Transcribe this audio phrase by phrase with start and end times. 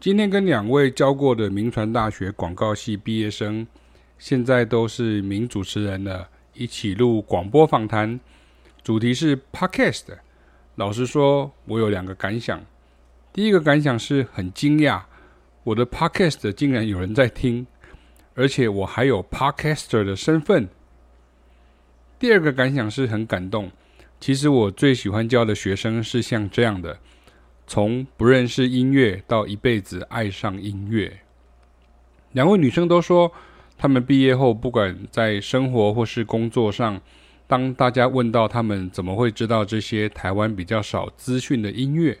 [0.00, 3.66] 今天跟两位教过的铭传大学广告系毕业生，
[4.16, 8.20] 现在都是名主持人了，一起录广播访谈，
[8.84, 10.04] 主题是 Podcast。
[10.76, 12.64] 老实说，我有两个感想。
[13.32, 15.02] 第一个感想是很惊讶，
[15.64, 17.66] 我的 Podcast 竟然有人在听，
[18.36, 20.68] 而且我还有 Podcaster 的身份。
[22.20, 23.72] 第二个感想是很感动。
[24.20, 27.00] 其实我最喜欢教的学生是像这样的。
[27.68, 31.20] 从不认识音乐到一辈子爱上音乐，
[32.32, 33.30] 两位女生都说，
[33.76, 36.98] 她们毕业后不管在生活或是工作上，
[37.46, 42.18] 当大家问到她们怎么会知道这些台湾比较少资讯的音乐，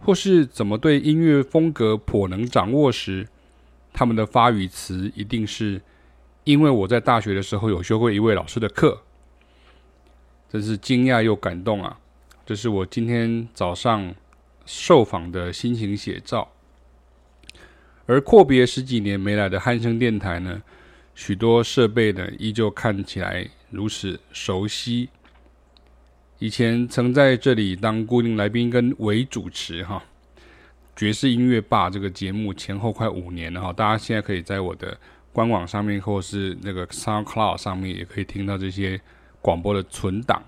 [0.00, 3.26] 或是怎么对音乐风格颇能掌握时，
[3.94, 5.80] 她们的发语词一定是
[6.44, 9.00] 因为我在大学的时候有修过一位老师的课，
[10.50, 11.98] 真是惊讶又感动啊！
[12.44, 14.14] 这是我今天早上。
[14.70, 16.46] 受访的心情写照，
[18.04, 20.62] 而阔别十几年没来的汉声电台呢，
[21.14, 25.08] 许多设备呢依旧看起来如此熟悉。
[26.38, 30.04] 以前曾在这里当固定来宾跟伪主持哈，
[30.94, 34.94] 爵士音乐吧这个节目前后快五年了哈，大家现在可以在我的
[35.32, 39.00] 官网上面或是那个 SoundCloud 上面也可以听到这些
[39.40, 40.42] 广播的存档，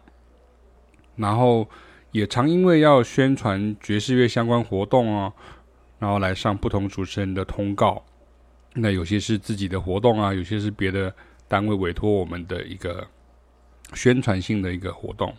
[1.16, 1.66] 然后。
[2.12, 5.32] 也常因为要宣传爵士乐相关活动哦，
[5.98, 8.04] 然后来上不同主持人的通告。
[8.74, 11.14] 那有些是自己的活动啊，有些是别的
[11.48, 13.06] 单位委托我们的一个
[13.94, 15.34] 宣传性的一个活动。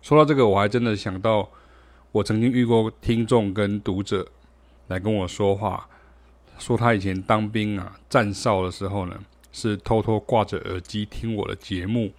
[0.00, 1.48] 说到这个，我还真的想到，
[2.12, 4.26] 我曾经遇过听众跟读者
[4.88, 5.88] 来跟我说话，
[6.58, 9.18] 说他以前当兵啊，站哨的时候呢，
[9.52, 12.12] 是偷偷挂着耳机听我的节目。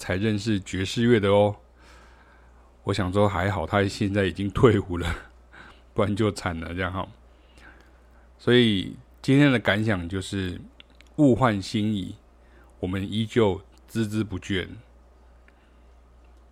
[0.00, 1.54] 才认识爵士乐的哦，
[2.84, 5.14] 我想说还好，他现在已经退伍了，
[5.92, 7.06] 不然就惨了这样哈。
[8.38, 10.58] 所以今天的感想就是
[11.16, 12.14] 物换星移，
[12.80, 13.60] 我们依旧
[13.90, 14.66] 孜孜不倦。